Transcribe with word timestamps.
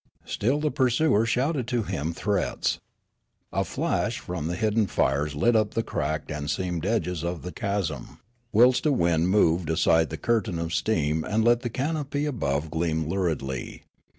Still 0.25 0.59
the 0.59 0.71
pursuer 0.71 1.27
shouted 1.27 1.67
to 1.67 1.83
him 1.83 2.11
threats. 2.11 2.79
A 3.53 3.63
flash 3.63 4.17
from 4.17 4.47
the 4.47 4.55
hidden 4.55 4.87
fires 4.87 5.35
lit 5.35 5.55
up 5.55 5.75
the 5.75 5.83
cracked 5.83 6.31
and 6.31 6.49
seamed 6.49 6.87
edges 6.87 7.23
of 7.23 7.43
the 7.43 7.51
chasm, 7.51 8.17
whilst 8.51 8.87
a 8.87 8.91
wind 8.91 9.29
moved 9.29 9.69
aside 9.69 10.09
the 10.09 10.17
curtain 10.17 10.57
of 10.57 10.73
steam 10.73 11.23
and 11.23 11.45
let 11.45 11.59
the 11.59 11.69
canopy 11.69 12.25
above 12.25 12.71
gleam 12.71 13.07
luridly. 13.07 13.83